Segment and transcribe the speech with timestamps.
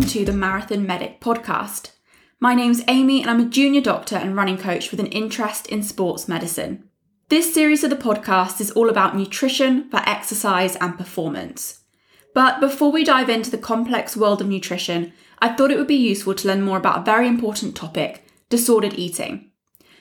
[0.00, 1.90] welcome to the Marathon Medic podcast.
[2.40, 5.82] My name's Amy, and I'm a junior doctor and running coach with an interest in
[5.82, 6.88] sports medicine.
[7.28, 11.80] This series of the podcast is all about nutrition for exercise and performance.
[12.34, 15.96] But before we dive into the complex world of nutrition, I thought it would be
[15.96, 19.50] useful to learn more about a very important topic disordered eating.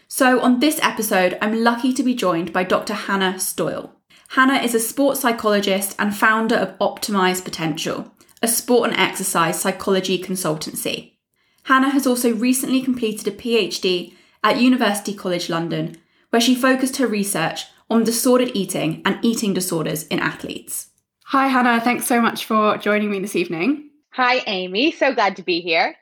[0.07, 2.93] So, on this episode, I'm lucky to be joined by Dr.
[2.93, 3.89] Hannah Stoyle.
[4.29, 10.21] Hannah is a sports psychologist and founder of Optimize Potential, a sport and exercise psychology
[10.21, 11.13] consultancy.
[11.63, 15.97] Hannah has also recently completed a PhD at University College London,
[16.29, 20.89] where she focused her research on disordered eating and eating disorders in athletes.
[21.25, 21.81] Hi, Hannah.
[21.81, 23.89] Thanks so much for joining me this evening.
[24.11, 24.91] Hi, Amy.
[24.91, 25.95] So glad to be here.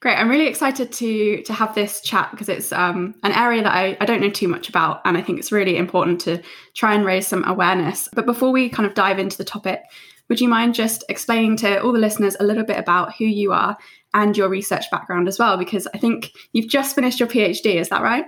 [0.00, 0.16] Great.
[0.16, 3.96] I'm really excited to to have this chat because it's um, an area that I,
[4.00, 6.42] I don't know too much about, and I think it's really important to
[6.74, 8.08] try and raise some awareness.
[8.12, 9.82] But before we kind of dive into the topic,
[10.28, 13.52] would you mind just explaining to all the listeners a little bit about who you
[13.52, 13.76] are
[14.14, 15.56] and your research background as well?
[15.56, 18.24] Because I think you've just finished your PhD, is that right?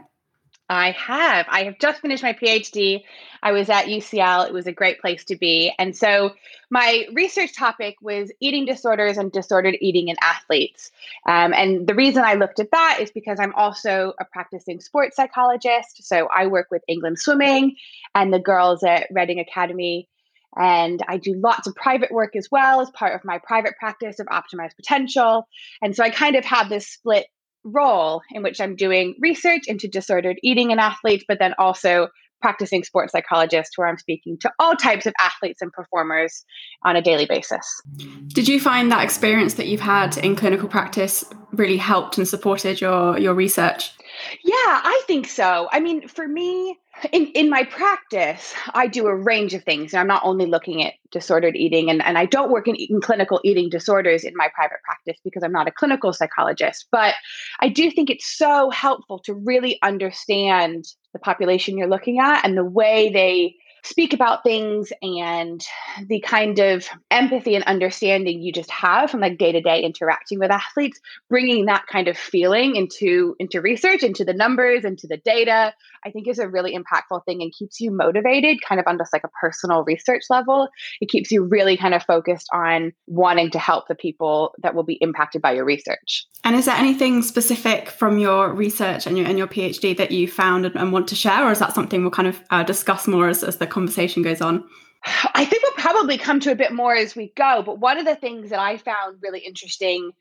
[0.68, 1.46] I have.
[1.48, 3.04] I have just finished my PhD.
[3.42, 4.48] I was at UCL.
[4.48, 5.72] It was a great place to be.
[5.78, 6.32] And so
[6.70, 10.90] my research topic was eating disorders and disordered eating in athletes.
[11.26, 15.14] Um, and the reason I looked at that is because I'm also a practicing sports
[15.14, 16.02] psychologist.
[16.02, 17.76] So I work with England Swimming
[18.16, 20.08] and the girls at Reading Academy
[20.56, 24.18] and I do lots of private work as well as part of my private practice
[24.18, 25.46] of optimized potential.
[25.82, 27.26] And so I kind of have this split
[27.64, 32.08] role in which I'm doing research into disordered eating in athletes, but then also
[32.40, 36.44] practicing sports psychologist where I'm speaking to all types of athletes and performers
[36.84, 37.66] on a daily basis.
[38.28, 42.80] Did you find that experience that you've had in clinical practice really helped and supported
[42.80, 43.92] your your research?
[44.44, 45.68] Yeah, I think so.
[45.72, 46.78] I mean, for me,
[47.12, 49.92] in, in my practice, I do a range of things.
[49.92, 53.00] And I'm not only looking at disordered eating, and, and I don't work in, in
[53.00, 56.86] clinical eating disorders in my private practice because I'm not a clinical psychologist.
[56.90, 57.14] But
[57.60, 62.56] I do think it's so helpful to really understand the population you're looking at and
[62.56, 63.54] the way they
[63.86, 65.64] speak about things and
[66.06, 70.38] the kind of empathy and understanding you just have from like day to day interacting
[70.38, 75.16] with athletes bringing that kind of feeling into into research into the numbers into the
[75.18, 75.72] data
[76.04, 79.12] i think is a really impactful thing and keeps you motivated kind of on just
[79.12, 80.68] like a personal research level.
[81.00, 84.82] It keeps you really kind of focused on wanting to help the people that will
[84.82, 86.26] be impacted by your research.
[86.44, 90.28] And is there anything specific from your research and your and your phd that you
[90.28, 93.08] found and, and want to share or is that something we'll kind of uh, discuss
[93.08, 94.64] more as, as the conversation goes on?
[95.34, 97.62] I think we'll probably come to a bit more as we go.
[97.64, 100.12] But one of the things that I found really interesting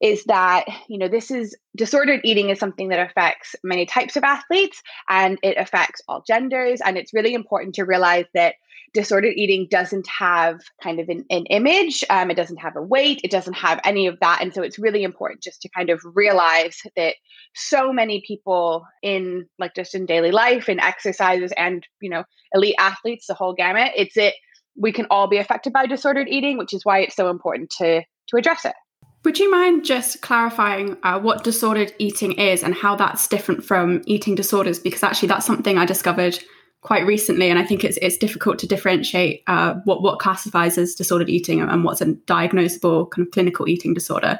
[0.00, 4.24] is that, you know, this is disordered eating is something that affects many types of
[4.24, 6.80] athletes and it affects all genders.
[6.84, 8.56] And it's really important to realize that
[8.92, 13.20] disordered eating doesn't have kind of an, an image um, it doesn't have a weight
[13.22, 16.00] it doesn't have any of that and so it's really important just to kind of
[16.14, 17.14] realize that
[17.54, 22.24] so many people in like just in daily life in exercises and you know
[22.54, 24.34] elite athletes the whole gamut it's it
[24.76, 28.00] we can all be affected by disordered eating which is why it's so important to
[28.28, 28.74] to address it
[29.26, 34.00] would you mind just clarifying uh, what disordered eating is and how that's different from
[34.06, 34.78] eating disorders?
[34.78, 36.38] Because actually, that's something I discovered
[36.82, 40.94] quite recently, and I think it's it's difficult to differentiate uh, what what classifies as
[40.94, 44.38] disordered eating and what's a diagnosable kind of clinical eating disorder.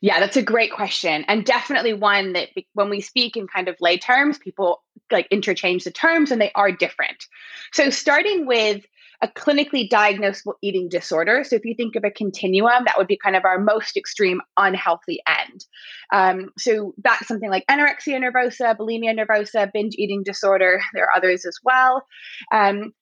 [0.00, 3.76] Yeah, that's a great question, and definitely one that when we speak in kind of
[3.78, 7.26] lay terms, people like interchange the terms, and they are different.
[7.74, 8.86] So, starting with
[9.22, 11.44] a clinically diagnosable eating disorder.
[11.44, 14.40] So, if you think of a continuum, that would be kind of our most extreme
[14.56, 15.64] unhealthy end.
[16.12, 20.80] Um, so, that's something like anorexia nervosa, bulimia nervosa, binge eating disorder.
[20.92, 22.04] There are others as well.
[22.52, 22.92] Um,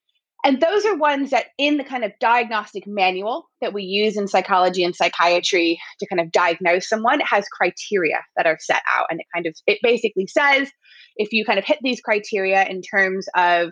[0.43, 4.27] and those are ones that, in the kind of diagnostic manual that we use in
[4.27, 9.05] psychology and psychiatry to kind of diagnose someone, has criteria that are set out.
[9.09, 10.71] And it kind of, it basically says
[11.15, 13.71] if you kind of hit these criteria in terms of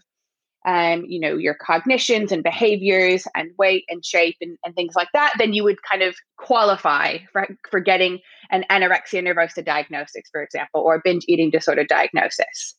[0.65, 5.07] um, you know, your cognitions and behaviors and weight and shape and, and things like
[5.13, 8.19] that, then you would kind of qualify for, for getting
[8.51, 12.75] an anorexia nervosa diagnosis, for example, or a binge eating disorder diagnosis.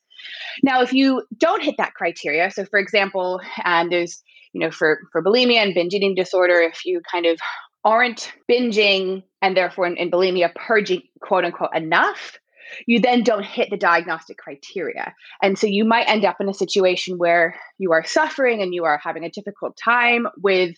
[0.63, 4.23] Now, if you don't hit that criteria, so for example, um, there's,
[4.53, 7.39] you know, for, for bulimia and binge eating disorder, if you kind of
[7.83, 12.39] aren't binging and therefore in, in bulimia purging quote unquote enough,
[12.87, 15.15] you then don't hit the diagnostic criteria.
[15.43, 18.85] And so you might end up in a situation where you are suffering and you
[18.85, 20.77] are having a difficult time with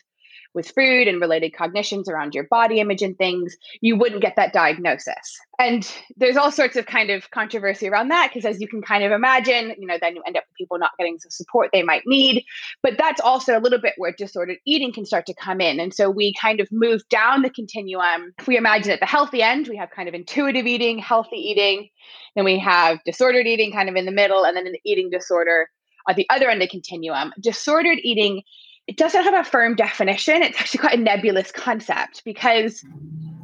[0.54, 4.52] with food and related cognitions around your body image and things, you wouldn't get that
[4.52, 5.38] diagnosis.
[5.58, 9.04] And there's all sorts of kind of controversy around that because, as you can kind
[9.04, 11.82] of imagine, you know, then you end up with people not getting the support they
[11.82, 12.44] might need.
[12.82, 15.78] But that's also a little bit where disordered eating can start to come in.
[15.78, 18.32] And so we kind of move down the continuum.
[18.38, 21.88] If we imagine at the healthy end, we have kind of intuitive eating, healthy eating,
[22.34, 25.68] then we have disordered eating kind of in the middle, and then an eating disorder
[26.08, 27.32] at the other end of the continuum.
[27.40, 28.42] Disordered eating
[28.86, 30.42] it doesn't have a firm definition.
[30.42, 32.84] It's actually quite a nebulous concept because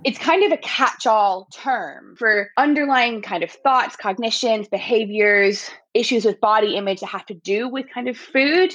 [0.04, 6.24] it's kind of a catch all term for underlying kind of thoughts, cognitions, behaviors, issues
[6.24, 8.74] with body image that have to do with kind of food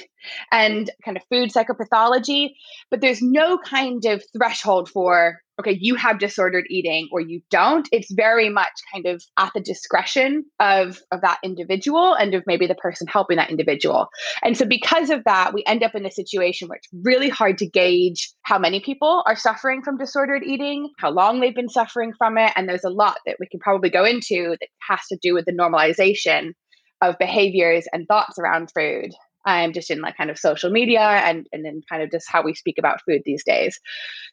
[0.52, 2.50] and kind of food psychopathology.
[2.90, 7.88] But there's no kind of threshold for okay, you have disordered eating or you don't.
[7.92, 12.66] It's very much kind of at the discretion of, of that individual and of maybe
[12.66, 14.08] the person helping that individual.
[14.42, 17.58] And so, because of that, we end up in a situation where it's really hard
[17.58, 22.12] to gauge how many people are suffering from disordered eating, how long they've been suffering
[22.16, 22.52] from it.
[22.56, 25.44] And there's a lot that we can probably go into that has to do with
[25.44, 26.52] the normalization
[27.00, 29.12] of behaviors and thoughts around food.
[29.46, 32.42] Um, just in like kind of social media and and then kind of just how
[32.42, 33.78] we speak about food these days.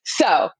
[0.05, 0.51] So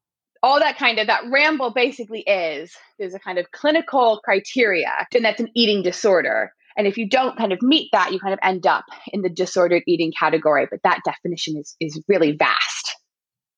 [0.43, 5.23] all that kind of that ramble basically is there's a kind of clinical criteria and
[5.23, 8.39] that's an eating disorder and if you don't kind of meet that you kind of
[8.41, 12.70] end up in the disordered eating category but that definition is is really vast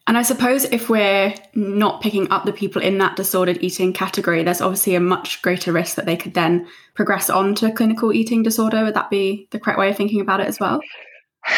[0.06, 4.44] and I suppose if we're not picking up the people in that disordered eating category,
[4.44, 8.44] there's obviously a much greater risk that they could then progress on to clinical eating
[8.44, 8.84] disorder.
[8.84, 10.82] Would that be the correct way of thinking about it as well?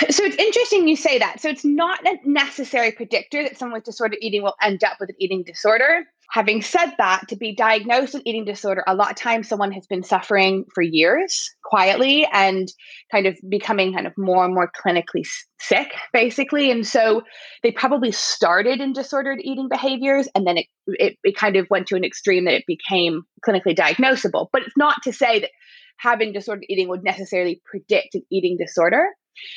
[0.10, 1.40] So it's interesting you say that.
[1.40, 5.10] So it's not a necessary predictor that someone with disordered eating will end up with
[5.10, 6.06] an eating disorder.
[6.32, 9.86] Having said that, to be diagnosed with eating disorder, a lot of times someone has
[9.86, 12.68] been suffering for years quietly and
[13.12, 15.24] kind of becoming kind of more and more clinically
[15.62, 16.72] sick, basically.
[16.72, 17.22] And so
[17.62, 21.88] they probably started in disordered eating behaviors and then it, it, it kind of went
[21.88, 24.48] to an extreme that it became clinically diagnosable.
[24.52, 25.52] But it's not to say that
[25.98, 29.10] having disordered eating would necessarily predict an eating disorder.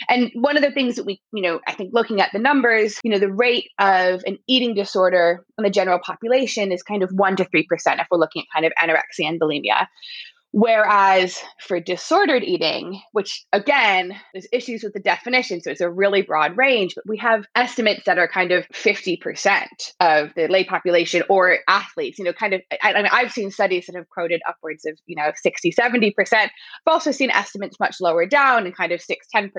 [0.08, 2.98] And one of the things that we, you know, I think looking at the numbers,
[3.02, 7.10] you know, the rate of an eating disorder in the general population is kind of
[7.10, 9.86] 1% to 3% if we're looking at kind of anorexia and bulimia.
[10.52, 16.22] Whereas for disordered eating, which again, there's issues with the definition, so it's a really
[16.22, 19.66] broad range, but we have estimates that are kind of 50%
[20.00, 23.50] of the lay population or athletes, you know, kind of, I, I mean, I've seen
[23.50, 26.14] studies that have quoted upwards of, you know, 60, 70%.
[26.32, 26.50] I've
[26.86, 29.50] also seen estimates much lower down and kind of 6, 10%.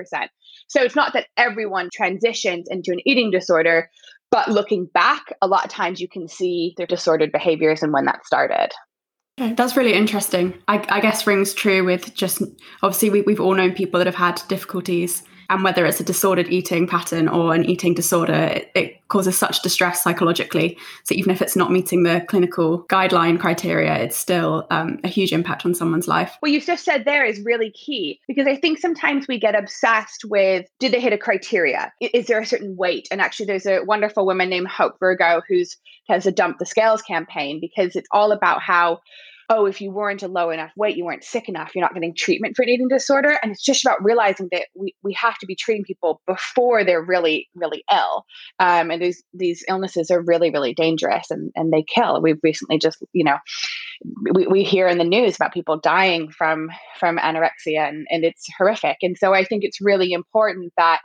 [0.66, 3.88] So it's not that everyone transitions into an eating disorder,
[4.32, 8.06] but looking back, a lot of times you can see their disordered behaviors and when
[8.06, 8.70] that started.
[9.40, 10.54] That's really interesting.
[10.68, 12.42] I, I, guess rings true with just
[12.82, 16.48] obviously we, we've all known people that have had difficulties and whether it's a disordered
[16.48, 20.78] eating pattern or an eating disorder, it, it, causes such distress psychologically.
[21.02, 25.32] So even if it's not meeting the clinical guideline criteria, it's still um, a huge
[25.32, 26.36] impact on someone's life.
[26.38, 30.24] What you've just said there is really key because I think sometimes we get obsessed
[30.26, 31.92] with did they hit a criteria?
[32.00, 33.08] Is there a certain weight?
[33.10, 35.76] And actually, there's a wonderful woman named Hope Virgo who's
[36.08, 39.00] has a dump the scales campaign because it's all about how
[39.50, 42.14] oh, if you weren't a low enough weight, you weren't sick enough, you're not getting
[42.14, 43.36] treatment for an eating disorder.
[43.42, 47.02] And it's just about realizing that we, we have to be treating people before they're
[47.02, 48.24] really, really ill.
[48.60, 52.22] Um, and these these illnesses are really, really dangerous and, and they kill.
[52.22, 53.38] We've recently just, you know,
[54.32, 58.46] we, we hear in the news about people dying from from anorexia and, and it's
[58.56, 58.98] horrific.
[59.02, 61.00] And so I think it's really important that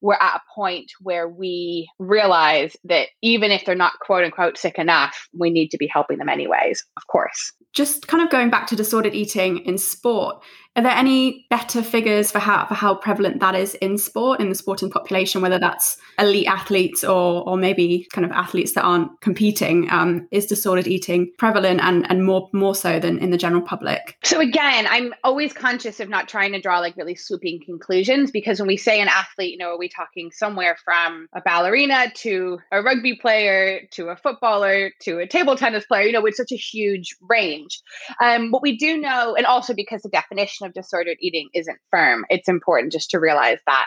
[0.00, 4.78] we're at a point where we realize that even if they're not quote unquote sick
[4.78, 7.52] enough, we need to be helping them anyways, of course.
[7.72, 10.42] Just kind of going back to disordered eating in sport,
[10.76, 14.48] are there any better figures for how for how prevalent that is in sport in
[14.48, 19.20] the sporting population, whether that's elite athletes or or maybe kind of athletes that aren't
[19.20, 19.90] competing?
[19.90, 24.16] Um, is disordered eating prevalent and and more more so than in the general public?
[24.22, 28.60] So again, I'm always conscious of not trying to draw like really swooping conclusions because
[28.60, 32.60] when we say an athlete, you know, are we talking somewhere from a ballerina to
[32.70, 36.06] a rugby player to a footballer to a table tennis player?
[36.06, 37.82] You know, it's such a huge range.
[38.22, 41.78] Um, what we do know, and also because the definition definition of disordered eating isn't
[41.90, 42.24] firm.
[42.28, 43.86] It's important just to realize that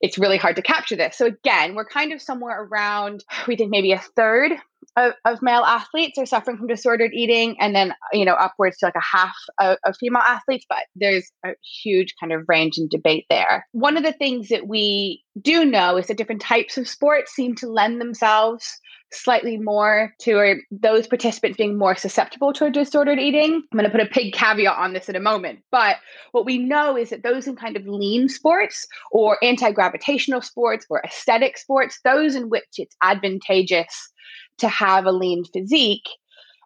[0.00, 1.16] it's really hard to capture this.
[1.16, 4.52] So again, we're kind of somewhere around, we think maybe a third
[4.96, 8.86] of, of, male athletes are suffering from disordered eating, and then you know upwards to
[8.86, 10.66] like a half of, of female athletes.
[10.68, 11.50] But there's a
[11.82, 13.66] huge kind of range and debate there.
[13.72, 17.54] One of the things that we do know is that different types of sports seem
[17.56, 18.66] to lend themselves
[19.12, 23.62] slightly more to those participants being more susceptible to disordered eating.
[23.72, 25.60] I'm going to put a big caveat on this in a moment.
[25.70, 25.96] But
[26.32, 30.86] what we know is that those in kind of lean sports or anti gravitational sports
[30.88, 34.12] or aesthetic sports, those in which it's advantageous
[34.60, 36.08] to have a lean physique,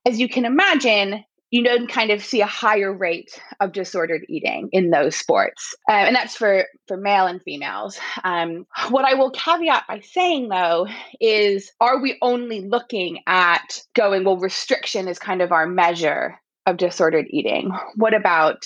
[0.07, 4.69] as you can imagine, you don't kind of see a higher rate of disordered eating
[4.73, 5.73] in those sports.
[5.89, 7.97] Uh, and that's for, for male and females.
[8.25, 10.89] Um, what I will caveat by saying, though,
[11.21, 16.77] is are we only looking at going, well, restriction is kind of our measure of
[16.77, 17.71] disordered eating?
[17.95, 18.65] What about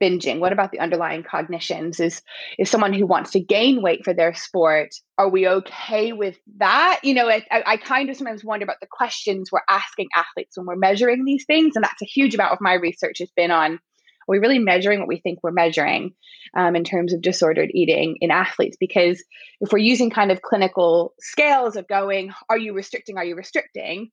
[0.00, 0.38] binging?
[0.38, 2.00] What about the underlying cognitions?
[2.00, 2.22] Is
[2.58, 4.94] is someone who wants to gain weight for their sport?
[5.18, 7.00] Are we okay with that?
[7.02, 10.66] You know, I, I kind of sometimes wonder about the questions we're asking athletes when
[10.66, 13.74] we're measuring these things, and that's a huge amount of my research has been on.
[13.74, 16.12] Are we really measuring what we think we're measuring
[16.56, 18.76] um, in terms of disordered eating in athletes?
[18.78, 19.22] Because
[19.60, 23.16] if we're using kind of clinical scales of going, are you restricting?
[23.16, 24.10] Are you restricting?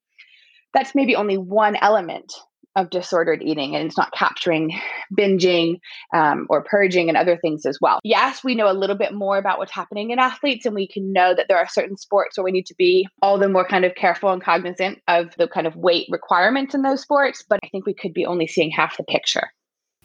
[0.74, 2.34] That's maybe only one element
[2.78, 4.80] of disordered eating and it's not capturing
[5.18, 5.80] binging
[6.14, 8.00] um, or purging and other things as well.
[8.04, 11.12] Yes, we know a little bit more about what's happening in athletes, and we can
[11.12, 13.84] know that there are certain sports where we need to be all the more kind
[13.84, 17.44] of careful and cognizant of the kind of weight requirements in those sports.
[17.50, 19.50] But I think we could be only seeing half the picture.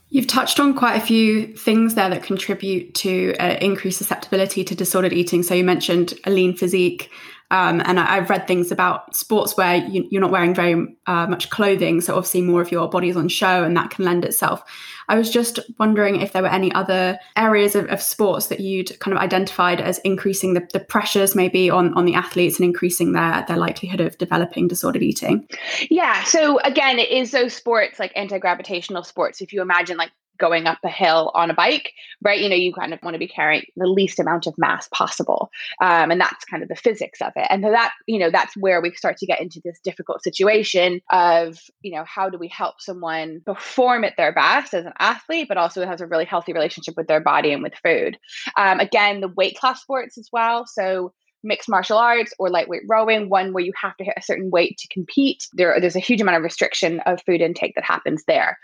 [0.09, 4.75] You've touched on quite a few things there that contribute to uh, increased susceptibility to
[4.75, 5.43] disordered eating.
[5.43, 7.11] So you mentioned a lean physique,
[7.53, 11.27] um, and I, have read things about sports where you, are not wearing very uh,
[11.27, 14.25] much clothing, so obviously more of your body is on show, and that can lend
[14.25, 14.65] itself.
[15.09, 18.99] I was just wondering if there were any other areas of, of sports that you'd
[19.01, 23.13] kind of identified as increasing the, the, pressures maybe on, on the athletes and increasing
[23.13, 25.47] their their likelihood of developing disordered eating.
[25.91, 26.25] Yeah.
[26.25, 29.43] So again, it is those sports like anti gravitational sports.
[29.43, 32.41] If you imagine like going up a hill on a bike, right?
[32.41, 35.51] You know, you kind of want to be carrying the least amount of mass possible.
[35.81, 37.47] Um, and that's kind of the physics of it.
[37.49, 41.01] And so that, you know, that's where we start to get into this difficult situation
[41.11, 45.47] of, you know, how do we help someone perform at their best as an athlete,
[45.49, 48.19] but also has a really healthy relationship with their body and with food.
[48.57, 50.67] Um, again, the weight class sports as well.
[50.67, 54.51] So mixed martial arts or lightweight rowing, one where you have to hit a certain
[54.51, 55.49] weight to compete.
[55.53, 58.59] There, there's a huge amount of restriction of food intake that happens there.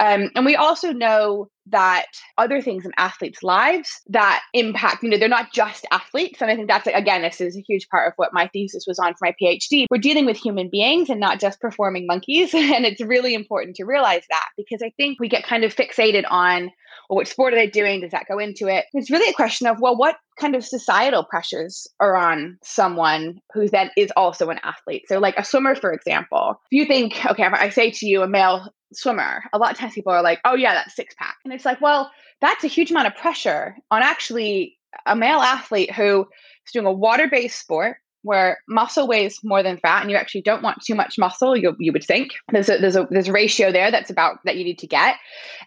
[0.00, 2.06] Um, and we also know that
[2.38, 6.42] other things in athletes' lives that impact, you know, they're not just athletes.
[6.42, 8.98] And I think that's, again, this is a huge part of what my thesis was
[8.98, 9.86] on for my PhD.
[9.90, 12.54] We're dealing with human beings and not just performing monkeys.
[12.54, 16.24] and it's really important to realize that because I think we get kind of fixated
[16.30, 16.70] on
[17.08, 18.00] well, what sport are they doing?
[18.00, 18.86] Does that go into it?
[18.92, 23.68] It's really a question of, well, what kind of societal pressures are on someone who
[23.68, 25.04] then is also an athlete?
[25.08, 28.28] So, like a swimmer, for example, if you think, okay, I say to you, a
[28.28, 31.36] male swimmer, a lot of times people are like, oh, yeah, that's six pack.
[31.44, 32.10] And it's like, well,
[32.40, 36.26] that's a huge amount of pressure on actually a male athlete who
[36.66, 40.40] is doing a water based sport where muscle weighs more than fat and you actually
[40.40, 43.32] don't want too much muscle you, you would think there's a there's a there's a
[43.32, 45.16] ratio there that's about that you need to get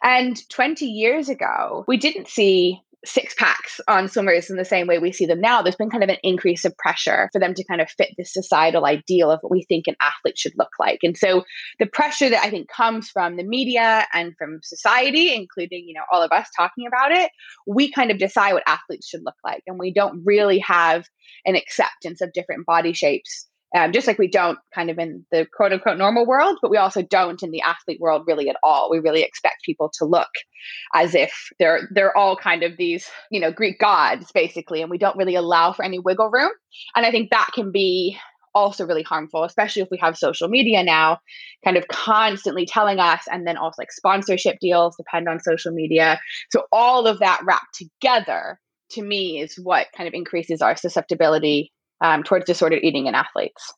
[0.02, 4.98] and 20 years ago we didn't see six packs on swimmers in the same way
[4.98, 5.62] we see them now.
[5.62, 8.34] There's been kind of an increase of pressure for them to kind of fit this
[8.34, 11.00] societal ideal of what we think an athlete should look like.
[11.04, 11.44] And so
[11.80, 16.04] the pressure that I think comes from the media and from society, including, you know,
[16.12, 17.32] all of us talking about it,
[17.68, 19.64] we kind of decide what athletes should look like.
[19.68, 21.06] And we don't really have
[21.46, 25.46] an acceptance of different body shapes um, just like we don't kind of in the
[25.54, 28.90] quote unquote normal world, but we also don't in the athlete world really at all.
[28.90, 30.30] We really expect people to look
[30.94, 34.98] as if they're they're all kind of these you know Greek gods basically, and we
[34.98, 36.52] don't really allow for any wiggle room.
[36.96, 38.18] And I think that can be
[38.56, 41.20] also really harmful, especially if we have social media now,
[41.64, 46.20] kind of constantly telling us, and then also like sponsorship deals depend on social media.
[46.52, 48.60] So all of that wrapped together
[48.92, 53.74] to me is what kind of increases our susceptibility um, towards disordered eating in athletes.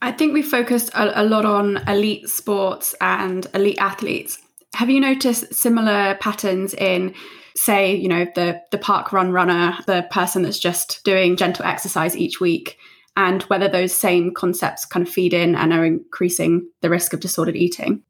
[0.00, 4.38] I think we focused a, a, lot on elite sports and elite athletes.
[4.74, 7.14] Have you noticed similar patterns in,
[7.56, 12.16] say, you know, the the park run runner, the person that's just doing gentle exercise
[12.16, 12.76] each week,
[13.16, 17.20] and whether those same concepts kind of feed in and are increasing the risk of
[17.20, 18.02] disordered eating?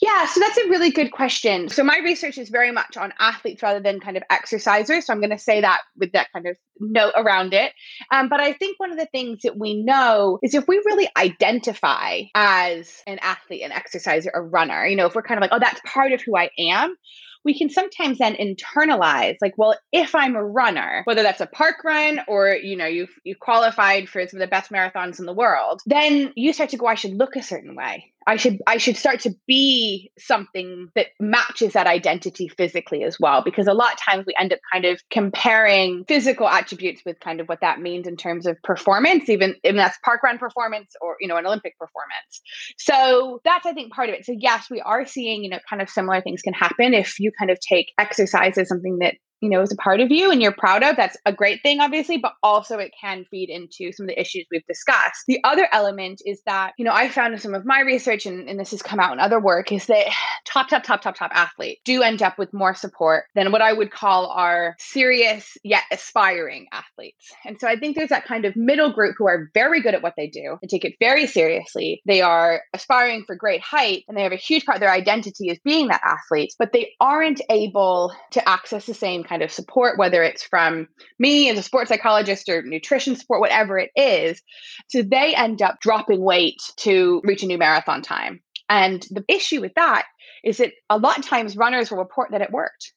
[0.00, 1.68] Yeah, so that's a really good question.
[1.68, 5.04] So my research is very much on athletes rather than kind of exercisers.
[5.04, 7.72] So I'm going to say that with that kind of note around it.
[8.10, 11.08] Um, but I think one of the things that we know is if we really
[11.16, 15.52] identify as an athlete, an exerciser, a runner, you know, if we're kind of like,
[15.52, 16.96] oh, that's part of who I am,
[17.44, 21.76] we can sometimes then internalize like well if i'm a runner whether that's a park
[21.84, 25.32] run or you know you've you qualified for some of the best marathons in the
[25.32, 28.78] world then you start to go i should look a certain way I should I
[28.78, 33.92] should start to be something that matches that identity physically as well because a lot
[33.92, 37.80] of times we end up kind of comparing physical attributes with kind of what that
[37.80, 41.46] means in terms of performance even if that's park run performance or you know an
[41.46, 42.40] Olympic performance.
[42.78, 44.24] So that's I think part of it.
[44.24, 47.32] So yes, we are seeing you know kind of similar things can happen if you
[47.38, 49.14] kind of take exercise as something that
[49.44, 51.80] you know is a part of you and you're proud of that's a great thing
[51.80, 55.24] obviously but also it can feed into some of the issues we've discussed.
[55.28, 58.48] The other element is that you know i found in some of my research and,
[58.48, 60.06] and this has come out in other work is that
[60.46, 63.72] top top top top top athletes do end up with more support than what i
[63.72, 67.32] would call our serious yet aspiring athletes.
[67.44, 70.02] And so i think there's that kind of middle group who are very good at
[70.02, 72.00] what they do and take it very seriously.
[72.06, 75.50] They are aspiring for great height and they have a huge part of their identity
[75.50, 79.50] as being that athlete but they aren't able to access the same kind kind of
[79.50, 80.86] support, whether it's from
[81.18, 84.40] me as a sports psychologist or nutrition support, whatever it is.
[84.88, 88.40] So they end up dropping weight to reach a new marathon time.
[88.70, 90.04] And the issue with that
[90.44, 92.92] is that a lot of times runners will report that it worked.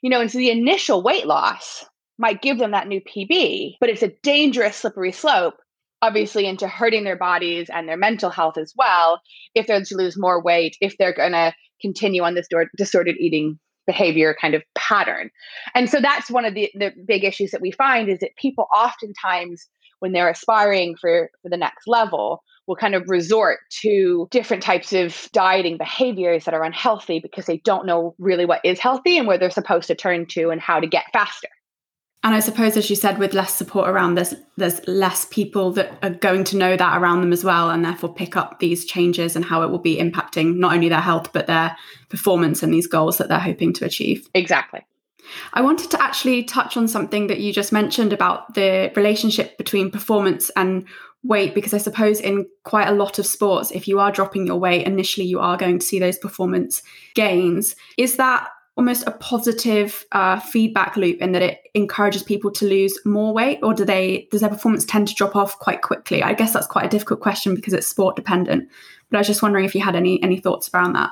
[0.00, 1.84] You know, and so the initial weight loss
[2.18, 5.54] might give them that new PB, but it's a dangerous slippery slope
[6.02, 9.20] obviously into hurting their bodies and their mental health as well
[9.54, 13.58] if they're to lose more weight if they're going to continue on this disordered eating
[13.90, 15.30] behavior kind of pattern.
[15.74, 18.68] And so that's one of the, the big issues that we find is that people
[18.74, 19.66] oftentimes,
[19.98, 24.92] when they're aspiring for, for the next level, will kind of resort to different types
[24.92, 29.26] of dieting behaviors that are unhealthy because they don't know really what is healthy and
[29.26, 31.48] where they're supposed to turn to and how to get faster.
[32.22, 35.98] And I suppose, as you said, with less support around, there's there's less people that
[36.02, 39.36] are going to know that around them as well, and therefore pick up these changes
[39.36, 41.76] and how it will be impacting not only their health but their
[42.10, 44.28] performance and these goals that they're hoping to achieve.
[44.34, 44.84] Exactly.
[45.54, 49.90] I wanted to actually touch on something that you just mentioned about the relationship between
[49.90, 50.86] performance and
[51.22, 54.56] weight, because I suppose in quite a lot of sports, if you are dropping your
[54.56, 56.82] weight, initially you are going to see those performance
[57.14, 57.76] gains.
[57.96, 62.98] Is that almost a positive uh, feedback loop in that it encourages people to lose
[63.04, 66.32] more weight or do they does their performance tend to drop off quite quickly i
[66.32, 68.68] guess that's quite a difficult question because it's sport dependent
[69.10, 71.10] but i was just wondering if you had any any thoughts around that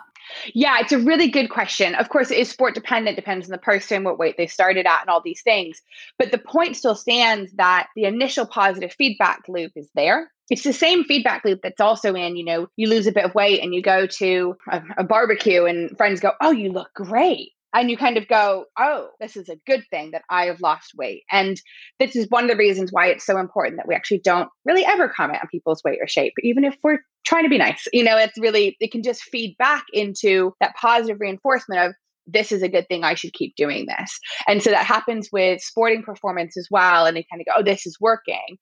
[0.55, 1.95] yeah, it's a really good question.
[1.95, 5.01] Of course, it is sport dependent, depends on the person, what weight they started at,
[5.01, 5.81] and all these things.
[6.19, 10.31] But the point still stands that the initial positive feedback loop is there.
[10.51, 13.35] It's the same feedback loop that's also in, you know, you lose a bit of
[13.35, 17.53] weight and you go to a, a barbecue and friends go, Oh, you look great
[17.75, 20.93] and you kind of go, oh, this is a good thing that I have lost
[20.97, 21.25] weight.
[21.31, 21.61] And
[21.99, 24.85] this is one of the reasons why it's so important that we actually don't really
[24.85, 27.87] ever comment on people's weight or shape, even if we're trying to be nice.
[27.93, 31.95] You know, it's really, it can just feed back into that positive reinforcement of,
[32.31, 33.05] this is a good thing.
[33.05, 34.19] I should keep doing this.
[34.47, 37.07] And so that happens with sporting performance as well.
[37.07, 38.59] And they kind of go, oh, this is working.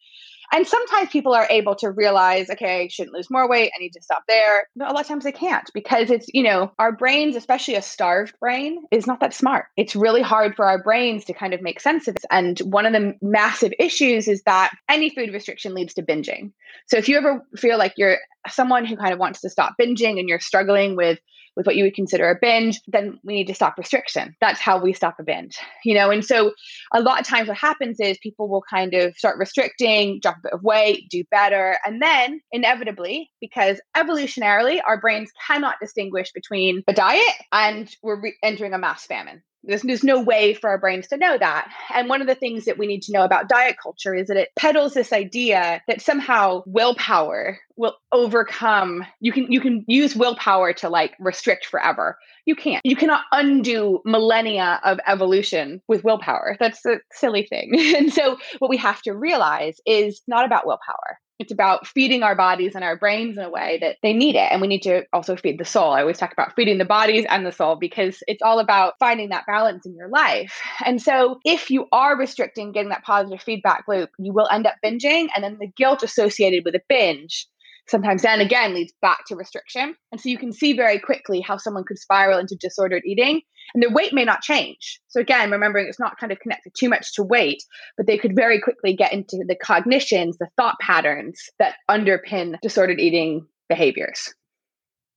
[0.52, 3.72] And sometimes people are able to realize, okay, I shouldn't lose more weight.
[3.74, 4.68] I need to stop there.
[4.76, 7.82] But a lot of times they can't because it's, you know, our brains, especially a
[7.82, 9.66] starved brain, is not that smart.
[9.76, 12.24] It's really hard for our brains to kind of make sense of it.
[12.30, 16.52] And one of the massive issues is that any food restriction leads to binging.
[16.86, 20.18] So if you ever feel like you're someone who kind of wants to stop binging
[20.18, 21.18] and you're struggling with
[21.56, 24.36] with what you would consider a binge, then we need to stop restriction.
[24.40, 26.10] That's how we stop a binge, you know?
[26.10, 26.52] And so
[26.92, 30.42] a lot of times what happens is people will kind of start restricting, drop a
[30.42, 31.78] bit of weight, do better.
[31.84, 38.36] And then inevitably, because evolutionarily, our brains cannot distinguish between a diet and we're re-
[38.42, 39.42] entering a mass famine.
[39.66, 41.68] There's, there's no way for our brains to know that.
[41.94, 44.36] And one of the things that we need to know about diet culture is that
[44.36, 50.72] it peddles this idea that somehow willpower will overcome you can you can use willpower
[50.72, 52.16] to like restrict forever.
[52.46, 52.80] You can't.
[52.84, 56.56] You cannot undo millennia of evolution with willpower.
[56.58, 57.74] That's a silly thing.
[57.96, 62.34] And so what we have to realize is not about willpower it's about feeding our
[62.34, 64.50] bodies and our brains in a way that they need it.
[64.50, 65.92] And we need to also feed the soul.
[65.92, 69.28] I always talk about feeding the bodies and the soul because it's all about finding
[69.30, 70.60] that balance in your life.
[70.84, 74.76] And so if you are restricting getting that positive feedback loop, you will end up
[74.84, 75.28] binging.
[75.34, 77.46] And then the guilt associated with a binge
[77.88, 79.94] sometimes then again leads back to restriction.
[80.12, 83.42] And so you can see very quickly how someone could spiral into disordered eating
[83.74, 85.00] and their weight may not change.
[85.08, 87.62] So again, remembering it's not kind of connected too much to weight,
[87.96, 93.00] but they could very quickly get into the cognitions, the thought patterns that underpin disordered
[93.00, 94.32] eating behaviors.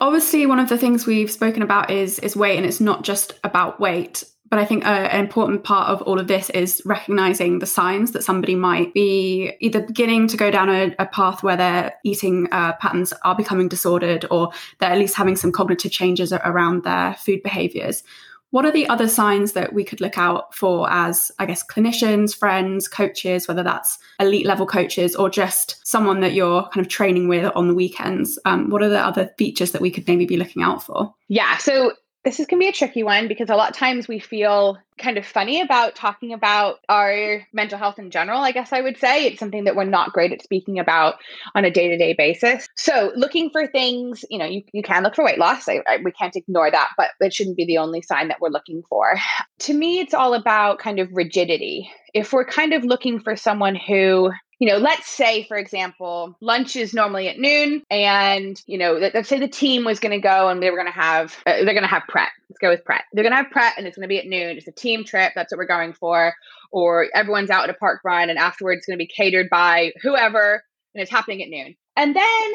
[0.02, 3.34] Obviously, one of the things we've spoken about is is weight, and it's not just
[3.44, 4.24] about weight.
[4.50, 8.24] But I think an important part of all of this is recognizing the signs that
[8.24, 12.74] somebody might be either beginning to go down a, a path where their eating uh,
[12.74, 17.44] patterns are becoming disordered, or they're at least having some cognitive changes around their food
[17.44, 18.04] behaviors
[18.52, 22.36] What are the other signs that we could look out for as, I guess, clinicians,
[22.36, 27.28] friends, coaches, whether that's elite level coaches or just someone that you're kind of training
[27.28, 28.40] with on the weekends?
[28.46, 31.14] Um, what are the other features that we could maybe be looking out for?
[31.28, 31.58] Yeah.
[31.58, 34.78] So this is to be a tricky one because a lot of times we feel
[34.98, 38.98] kind of funny about talking about our mental health in general, I guess I would
[38.98, 39.26] say.
[39.26, 41.16] It's something that we're not great at speaking about
[41.56, 42.68] on a day to day basis.
[42.76, 45.70] So, looking for things, you know, you, you can look for weight loss.
[45.70, 48.50] I, I, we can't ignore that, but it shouldn't be the only sign that we're
[48.50, 49.18] looking for.
[49.60, 51.90] To me, it's all about kind of rigidity.
[52.14, 56.76] If we're kind of looking for someone who you know, let's say, for example, lunch
[56.76, 60.50] is normally at noon, and you know, let's say the team was going to go
[60.50, 62.30] and they were going to have, uh, they're going to have Pret.
[62.50, 63.04] Let's go with Pret.
[63.14, 64.58] They're going to have Pret, and it's going to be at noon.
[64.58, 65.32] It's a team trip.
[65.34, 66.34] That's what we're going for.
[66.74, 69.94] Or everyone's out at a park run, and afterwards, it's going to be catered by
[70.02, 70.62] whoever,
[70.94, 71.76] and it's happening at noon.
[71.96, 72.54] And then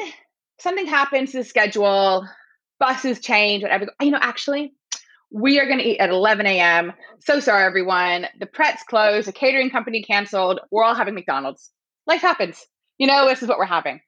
[0.59, 2.27] something happens to the schedule,
[2.79, 3.87] buses change, whatever.
[3.99, 4.73] You know, actually,
[5.31, 6.93] we are going to eat at 11 a.m.
[7.21, 8.27] So sorry, everyone.
[8.39, 9.27] The Pret's closed.
[9.27, 10.59] The catering company canceled.
[10.69, 11.71] We're all having McDonald's
[12.07, 12.65] life happens.
[12.97, 13.99] You know, this is what we're having.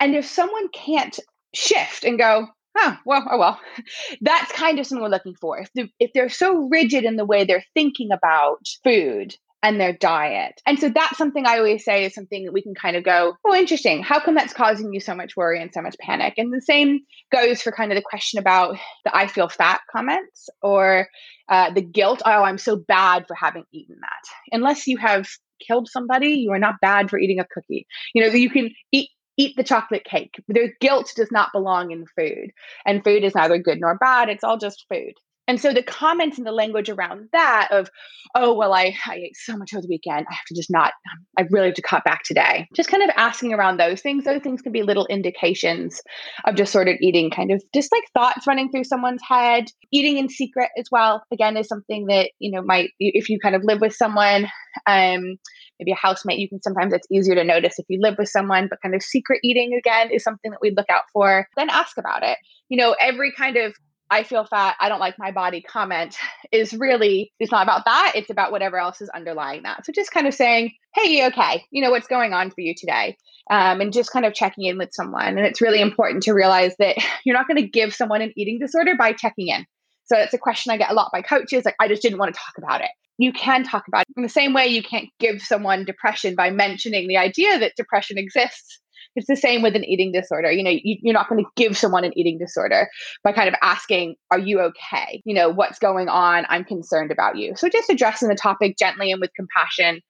[0.00, 1.18] And if someone can't
[1.54, 3.60] shift and go, oh, well, oh, well,
[4.20, 5.58] that's kind of something we're looking for.
[5.58, 9.92] If, the, if they're so rigid in the way they're thinking about food and their
[9.92, 10.60] diet.
[10.66, 13.34] And so that's something I always say is something that we can kind of go,
[13.44, 14.02] oh, interesting.
[14.02, 16.34] How come that's causing you so much worry and so much panic?
[16.36, 17.00] And the same
[17.32, 21.08] goes for kind of the question about the I feel fat comments or
[21.48, 22.22] uh, the guilt.
[22.24, 24.54] Oh, I'm so bad for having eaten that.
[24.56, 25.26] Unless you have
[25.66, 27.86] killed somebody, you are not bad for eating a cookie.
[28.14, 30.34] You know, you can eat eat the chocolate cake.
[30.48, 32.50] Their guilt does not belong in food.
[32.84, 34.28] And food is neither good nor bad.
[34.28, 35.14] It's all just food.
[35.48, 37.88] And so the comments and the language around that of,
[38.34, 40.26] oh, well, I, I ate so much over the weekend.
[40.30, 40.92] I have to just not,
[41.38, 42.68] I really have to cut back today.
[42.76, 44.24] Just kind of asking around those things.
[44.24, 46.00] Those things can be little indications
[46.44, 49.64] of disordered eating, kind of just like thoughts running through someone's head.
[49.90, 53.56] Eating in secret as well, again, is something that, you know, might, if you kind
[53.56, 54.48] of live with someone,
[54.86, 55.38] um,
[55.80, 58.66] maybe a housemate, you can sometimes it's easier to notice if you live with someone,
[58.68, 61.48] but kind of secret eating again is something that we look out for.
[61.56, 62.36] Then ask about it.
[62.68, 63.74] You know, every kind of
[64.10, 66.16] I feel fat, I don't like my body comment
[66.50, 68.12] is really, it's not about that.
[68.14, 69.84] It's about whatever else is underlying that.
[69.84, 73.16] So just kind of saying, hey, okay, you know, what's going on for you today?
[73.50, 75.36] Um, and just kind of checking in with someone.
[75.36, 78.58] And it's really important to realize that you're not going to give someone an eating
[78.58, 79.66] disorder by checking in.
[80.06, 81.64] So it's a question I get a lot by coaches.
[81.66, 82.90] Like, I just didn't want to talk about it.
[83.18, 86.50] You can talk about it in the same way you can't give someone depression by
[86.50, 88.80] mentioning the idea that depression exists
[89.16, 90.50] it's the same with an eating disorder.
[90.50, 92.88] You know, you, are not going to give someone an eating disorder
[93.24, 95.22] by kind of asking, Are you okay?
[95.24, 96.46] You know, what's going on?
[96.48, 97.54] I'm concerned about you.
[97.56, 100.00] So just addressing the topic gently and with compassion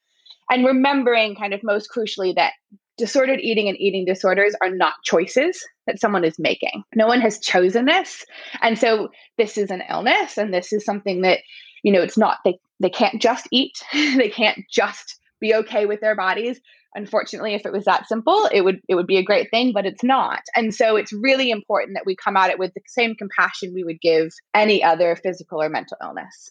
[0.50, 2.52] and remembering, kind of most crucially, that
[2.96, 6.82] disordered eating and eating disorders are not choices that someone is making.
[6.94, 8.24] No one has chosen this.
[8.60, 9.08] And so
[9.38, 11.38] this is an illness and this is something that,
[11.82, 16.00] you know, it's not, they, they can't just eat, they can't just be okay with
[16.00, 16.60] their bodies
[16.94, 19.86] unfortunately if it was that simple it would it would be a great thing but
[19.86, 20.42] it's not.
[20.54, 23.84] And so it's really important that we come at it with the same compassion we
[23.84, 26.50] would give any other physical or mental illness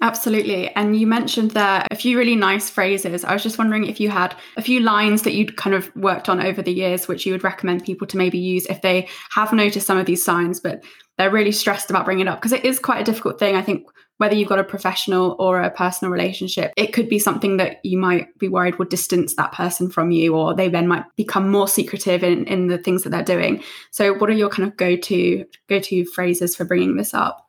[0.00, 0.68] Absolutely.
[0.74, 3.24] And you mentioned there a few really nice phrases.
[3.24, 6.28] I was just wondering if you had a few lines that you'd kind of worked
[6.28, 9.52] on over the years, which you would recommend people to maybe use if they have
[9.52, 10.82] noticed some of these signs, but
[11.18, 12.40] they're really stressed about bringing it up.
[12.40, 13.54] Because it is quite a difficult thing.
[13.54, 13.86] I think
[14.18, 17.96] whether you've got a professional or a personal relationship, it could be something that you
[17.96, 21.68] might be worried will distance that person from you, or they then might become more
[21.68, 23.62] secretive in, in the things that they're doing.
[23.92, 27.48] So, what are your kind of go to go to phrases for bringing this up?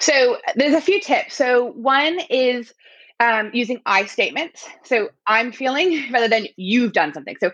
[0.00, 1.34] So, there's a few tips.
[1.34, 2.72] So, one is
[3.20, 4.66] um, using I statements.
[4.84, 7.36] So, I'm feeling rather than you've done something.
[7.40, 7.50] So,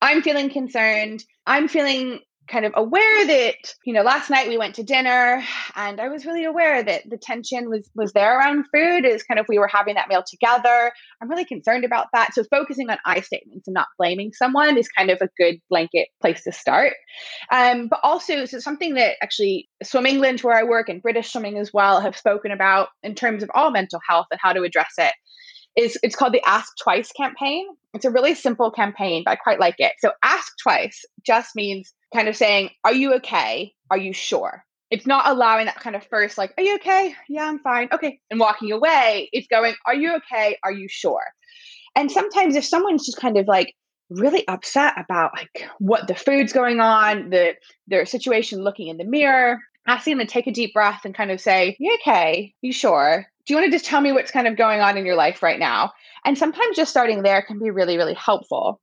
[0.00, 1.24] I'm feeling concerned.
[1.46, 5.42] I'm feeling kind of aware that you know last night we went to dinner
[5.76, 9.38] and i was really aware that the tension was was there around food is kind
[9.38, 10.92] of we were having that meal together.
[11.20, 12.34] I'm really concerned about that.
[12.34, 16.08] So focusing on i statements and not blaming someone is kind of a good blanket
[16.20, 16.94] place to start.
[17.50, 21.58] Um, but also so something that actually swim england where i work and british swimming
[21.58, 24.92] as well have spoken about in terms of all mental health and how to address
[24.98, 25.12] it
[25.76, 29.60] is it's called the ask twice campaign it's a really simple campaign but i quite
[29.60, 33.72] like it so ask twice just means kind of saying, Are you okay?
[33.90, 34.64] Are you sure?
[34.90, 37.14] It's not allowing that kind of first, like, Are you okay?
[37.28, 37.88] Yeah, I'm fine.
[37.92, 38.20] Okay.
[38.30, 39.28] And walking away.
[39.32, 40.58] It's going, Are you okay?
[40.64, 41.24] Are you sure?
[41.96, 43.74] And sometimes if someone's just kind of like
[44.10, 47.54] really upset about like what the food's going on, the
[47.86, 51.30] their situation looking in the mirror, asking them to take a deep breath and kind
[51.30, 52.54] of say, You okay?
[52.60, 53.26] You sure?
[53.46, 55.42] Do you want to just tell me what's kind of going on in your life
[55.42, 55.92] right now?
[56.24, 58.80] And sometimes just starting there can be really, really helpful.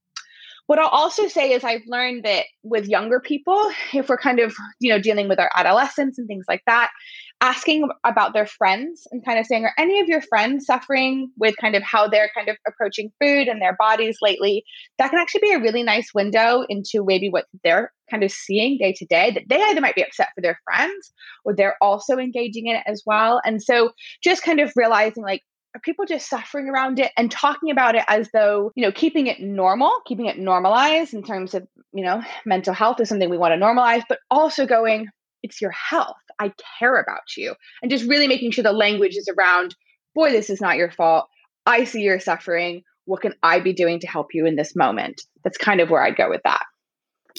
[0.68, 4.54] what I'll also say is I've learned that with younger people, if we're kind of,
[4.80, 6.92] you know, dealing with our adolescents and things like that,
[7.42, 11.56] asking about their friends and kind of saying, are any of your friends suffering with
[11.60, 14.64] kind of how they're kind of approaching food and their bodies lately?
[14.98, 18.78] That can actually be a really nice window into maybe what they're kind of seeing
[18.78, 21.14] day to day that they either might be upset for their friends
[21.46, 23.42] or they're also engaging in it as well.
[23.46, 23.92] And so
[24.24, 25.42] just kind of realizing like,
[25.76, 29.28] are people just suffering around it and talking about it as though you know keeping
[29.28, 33.38] it normal keeping it normalized in terms of you know mental health is something we
[33.38, 35.08] want to normalize but also going
[35.44, 37.56] it's your health I care about you.
[37.82, 39.76] And just really making sure the language is around,
[40.16, 41.28] boy, this is not your fault.
[41.66, 42.84] I see you're suffering.
[43.06, 45.22] What can I be doing to help you in this moment?
[45.44, 46.64] That's kind of where I'd go with that.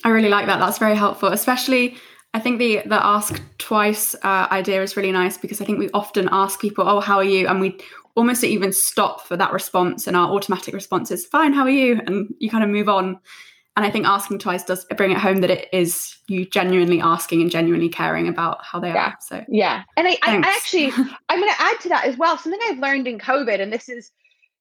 [0.05, 0.59] I really like that.
[0.59, 1.97] That's very helpful, especially.
[2.33, 5.91] I think the the ask twice uh, idea is really nice because I think we
[5.93, 7.79] often ask people, "Oh, how are you?" and we
[8.15, 12.01] almost even stop for that response, and our automatic response is, "Fine, how are you?"
[12.07, 13.19] and you kind of move on.
[13.77, 17.41] And I think asking twice does bring it home that it is you genuinely asking
[17.41, 19.07] and genuinely caring about how they yeah.
[19.07, 19.17] are.
[19.21, 20.87] So yeah, and I, I, I actually
[21.29, 22.37] I'm going to add to that as well.
[22.37, 24.11] Something I've learned in COVID, and this is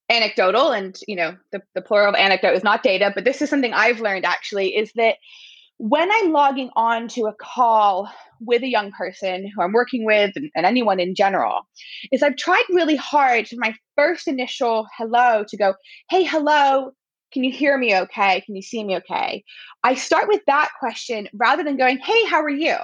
[0.08, 3.50] anecdotal, and you know the the plural of anecdote is not data, but this is
[3.50, 5.16] something I've learned actually is that
[5.80, 10.30] when I'm logging on to a call with a young person who I'm working with
[10.36, 11.62] and, and, anyone in general,
[12.12, 15.74] is I've tried really hard to my first initial hello to go,
[16.10, 16.90] hey, hello,
[17.32, 18.40] can you hear me okay?
[18.42, 19.44] Can you see me okay?
[19.82, 22.76] I start with that question rather than going, Hey, how are you?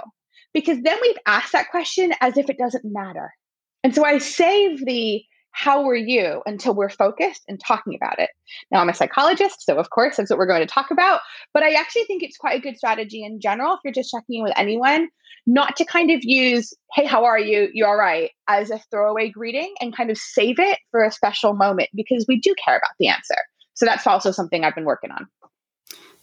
[0.55, 3.33] Because then we've asked that question as if it doesn't matter.
[3.85, 8.29] And so I save the how are you until we're focused and talking about it.
[8.71, 11.21] Now, I'm a psychologist, so of course, that's what we're going to talk about.
[11.55, 14.41] But I actually think it's quite a good strategy in general if you're just checking
[14.41, 15.09] in with anyone,
[15.47, 17.71] not to kind of use, hey, how are you?
[17.73, 18.31] You all right?
[18.49, 22.39] as a throwaway greeting and kind of save it for a special moment because we
[22.39, 23.37] do care about the answer.
[23.77, 25.29] So that's also something I've been working on.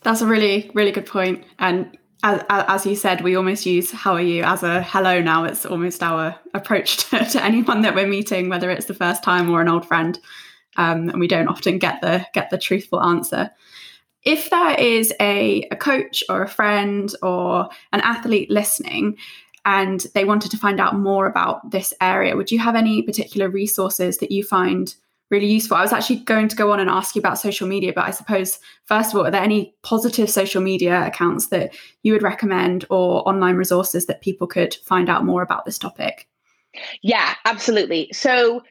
[0.02, 1.46] That's a really, really good point.
[1.60, 5.46] And as, as, you said, we almost use "How are you?" as a hello now.
[5.46, 9.50] It's almost our approach to, to anyone that we're meeting, whether it's the first time
[9.50, 10.20] or an old friend.
[10.76, 13.52] Um, and we don't often get the get the truthful answer.
[14.24, 19.18] If there is a, a coach or a friend or an athlete listening,
[19.66, 23.50] and they wanted to find out more about this area, would you have any particular
[23.50, 24.96] resources that you find
[25.34, 25.76] really useful.
[25.76, 28.12] I was actually going to go on and ask you about social media, but I
[28.12, 32.86] suppose, first of all, are there any positive social media accounts that you would recommend
[32.92, 36.28] or online resources that people could find out more about this topic?
[37.02, 38.12] Yeah, absolutely.
[38.14, 38.62] So,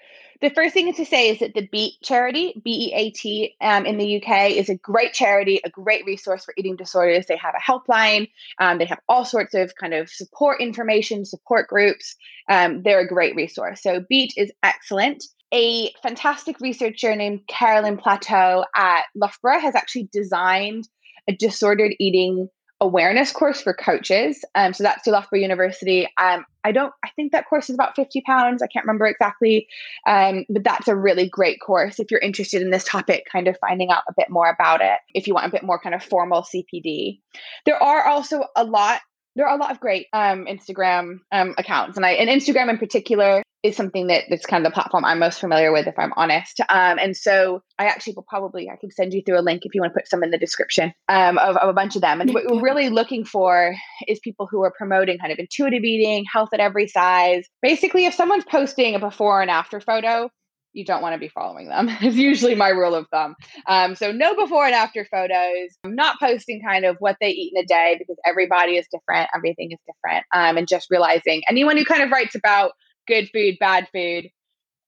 [0.41, 3.87] the first thing to say is that the BEAT charity, B E A T, um,
[3.87, 7.27] in the UK is a great charity, a great resource for eating disorders.
[7.27, 11.69] They have a helpline, um, they have all sorts of kind of support information, support
[11.69, 12.17] groups.
[12.49, 13.83] Um, they're a great resource.
[13.83, 20.89] So, BEAT is excellent a fantastic researcher named Carolyn Plateau at Loughborough has actually designed
[21.29, 22.49] a disordered eating
[22.81, 24.45] awareness course for coaches.
[24.57, 26.09] Um, so that's through Loughborough University.
[26.19, 28.61] Um, I don't, I think that course is about 50 pounds.
[28.61, 29.69] I can't remember exactly.
[30.07, 33.57] Um, but that's a really great course if you're interested in this topic, kind of
[33.61, 36.03] finding out a bit more about it, if you want a bit more kind of
[36.03, 37.21] formal CPD.
[37.67, 39.01] There are also a lot
[39.35, 42.77] there are a lot of great um, Instagram um, accounts, and I and Instagram in
[42.77, 46.13] particular is something that that's kind of the platform I'm most familiar with, if I'm
[46.17, 46.61] honest.
[46.69, 49.75] Um, and so I actually will probably I can send you through a link if
[49.75, 52.21] you want to put some in the description um, of, of a bunch of them.
[52.21, 53.75] And what we're really looking for
[54.09, 57.47] is people who are promoting kind of intuitive eating, health at every size.
[57.61, 60.29] Basically, if someone's posting a before and after photo,
[60.73, 61.89] you don't want to be following them.
[62.01, 63.37] It's usually my rule of thumb.
[63.67, 65.71] Um, so no before and after photos.
[65.85, 69.29] I'm not posting kind of what they eat in a day because everybody is different.
[69.35, 70.25] Everything is different.
[70.35, 72.73] Um, and just realizing anyone who kind of writes about
[73.07, 74.31] good food, bad food.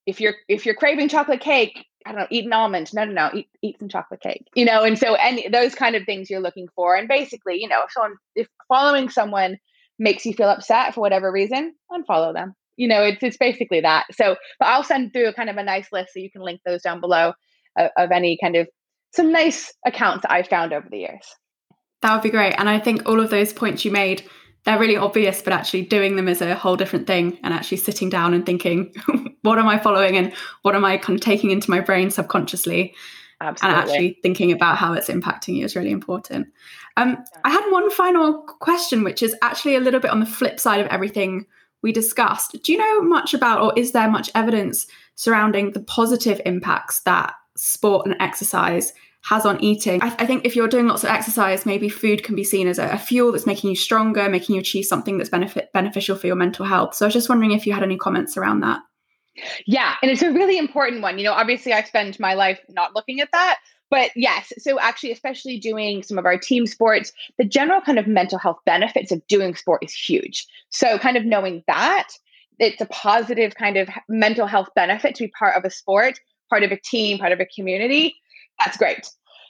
[0.06, 2.92] If you're if you're craving chocolate cake, I don't know, eat an almond.
[2.92, 4.46] No, no, no, eat eat some chocolate cake.
[4.54, 6.94] You know, and so any those kind of things you're looking for.
[6.94, 9.58] And basically, you know, if someone if following someone
[9.98, 12.54] makes you feel upset for whatever reason, unfollow them.
[12.76, 14.06] You know, it's it's basically that.
[14.12, 16.82] So, but I'll send through kind of a nice list so you can link those
[16.82, 17.32] down below
[17.78, 18.68] of, of any kind of
[19.12, 21.24] some nice accounts that I've found over the years.
[22.02, 22.54] That would be great.
[22.58, 24.28] And I think all of those points you made
[24.64, 27.38] they're really obvious, but actually doing them is a whole different thing.
[27.42, 28.94] And actually sitting down and thinking,
[29.42, 32.94] what am I following and what am I kind of taking into my brain subconsciously?
[33.40, 33.78] Absolutely.
[33.78, 36.48] And actually thinking about how it's impacting you is really important.
[36.96, 40.58] Um, I had one final question, which is actually a little bit on the flip
[40.58, 41.46] side of everything
[41.82, 42.56] we discussed.
[42.62, 47.34] Do you know much about, or is there much evidence surrounding the positive impacts that
[47.56, 48.92] sport and exercise
[49.24, 50.02] has on eating.
[50.02, 52.78] I, I, think if you're doing lots of exercise, maybe food can be seen as
[52.78, 56.26] a, a, fuel that's making you stronger, making you achieve something that's benefit beneficial for
[56.26, 56.94] your mental health.
[56.94, 58.80] So I was just wondering if you had any comments around that.
[59.66, 61.18] Yeah, and it's a really important one.
[61.18, 63.58] You know, obviously I spend my life not looking at that,
[63.90, 68.06] but yes, so actually, especially doing some of our team sports, the general kind of
[68.06, 70.46] mental health benefits of doing sport is huge.
[70.70, 72.08] So, kind of knowing that
[72.58, 76.62] it's a positive kind of mental health benefit to be part of a sport, part
[76.62, 78.14] of a team, part of a community,
[78.58, 79.08] that's great.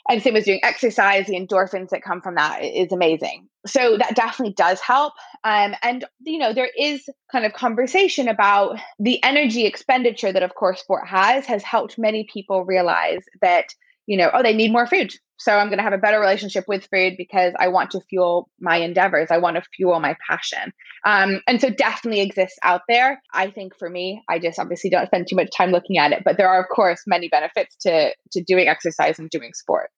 [0.09, 3.49] And same as doing exercise the endorphins that come from that is amazing.
[3.67, 5.15] So that definitely does help.
[5.45, 10.55] Um, and you know there is kind of conversation about the energy expenditure that of
[10.55, 13.75] course sport has has helped many people realize that
[14.07, 16.65] you know oh they need more food so I'm going to have a better relationship
[16.69, 19.31] with food because I want to fuel my endeavors.
[19.31, 20.73] I want to fuel my passion.
[21.05, 23.21] Um, and so definitely exists out there.
[23.33, 26.23] I think for me, I just obviously don't spend too much time looking at it,
[26.25, 29.91] but there are of course many benefits to to doing exercise and doing sport.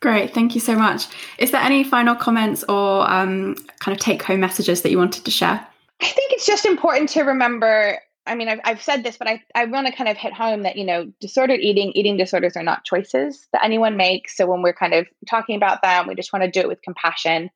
[0.00, 1.06] Great, thank you so much.
[1.38, 5.24] Is there any final comments or um, kind of take home messages that you wanted
[5.24, 5.66] to share?
[6.00, 9.42] I think it's just important to remember I mean, I've, I've said this, but I,
[9.54, 12.62] I want to kind of hit home that, you know, disordered eating, eating disorders are
[12.62, 14.36] not choices that anyone makes.
[14.36, 16.82] So when we're kind of talking about them, we just want to do it with
[16.82, 17.50] compassion.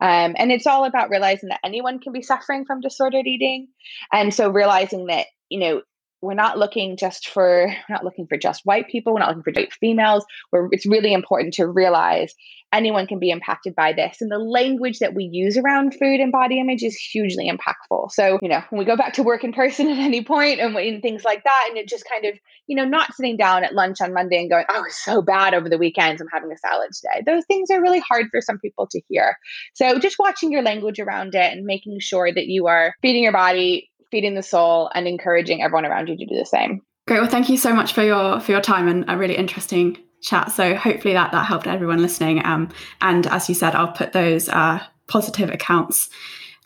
[0.00, 3.68] Um, and it's all about realizing that anyone can be suffering from disordered eating.
[4.12, 5.82] And so realizing that, you know,
[6.20, 9.42] we're not looking just for we're not looking for just white people we're not looking
[9.42, 10.24] for white females.
[10.50, 12.34] Where it's really important to realize
[12.72, 14.18] anyone can be impacted by this.
[14.20, 18.10] And the language that we use around food and body image is hugely impactful.
[18.12, 20.76] So you know when we go back to work in person at any point and,
[20.76, 23.74] and things like that and it just kind of you know not sitting down at
[23.74, 26.56] lunch on monday and going oh it's so bad over the weekends i'm having a
[26.56, 27.22] salad today.
[27.24, 29.36] Those things are really hard for some people to hear.
[29.74, 33.32] So just watching your language around it and making sure that you are feeding your
[33.32, 36.82] body feeding the soul and encouraging everyone around you to do the same.
[37.06, 37.20] Great.
[37.20, 40.52] Well, thank you so much for your for your time and a really interesting chat.
[40.52, 42.44] So hopefully that that helped everyone listening.
[42.44, 42.68] Um,
[43.00, 46.10] and as you said, I'll put those uh, positive accounts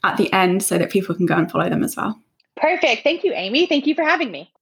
[0.05, 2.21] at the end so that people can go and follow them as well.
[2.57, 3.03] Perfect.
[3.03, 3.67] Thank you, Amy.
[3.67, 4.53] Thank you for having me.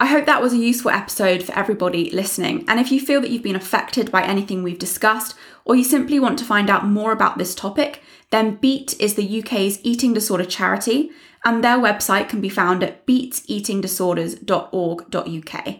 [0.00, 2.64] I hope that was a useful episode for everybody listening.
[2.66, 6.18] And if you feel that you've been affected by anything we've discussed, or you simply
[6.18, 10.46] want to find out more about this topic, then BEAT is the UK's eating disorder
[10.46, 11.10] charity,
[11.44, 15.76] and their website can be found at beatseatingdisorders.org.uk.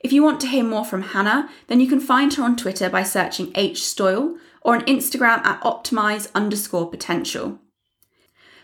[0.00, 2.90] If you want to hear more from Hannah, then you can find her on Twitter
[2.90, 7.60] by searching H Stoyle or on Instagram at optimize underscore potential.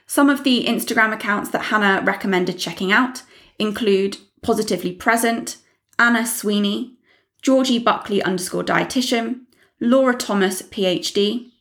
[0.07, 3.23] Some of the Instagram accounts that Hannah recommended checking out
[3.61, 5.59] include Positively Present,
[6.01, 6.97] Anna Sweeney,
[7.43, 9.43] Georgie Buckley underscore dietitian,
[9.81, 11.53] Laura Thomas PhD,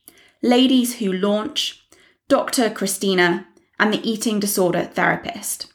[0.44, 1.88] Ladies Who Launch,
[2.28, 2.70] Dr.
[2.70, 3.48] Christina,
[3.80, 5.72] and the eating disorder therapist.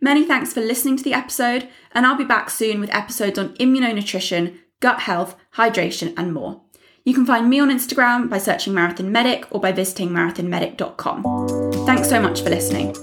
[0.00, 3.56] Many thanks for listening to the episode, and I'll be back soon with episodes on
[3.56, 6.62] immunonutrition, gut health, hydration, and more.
[7.04, 11.86] You can find me on Instagram by searching Marathon Medic or by visiting marathonmedic.com.
[11.86, 12.94] Thanks so much for listening.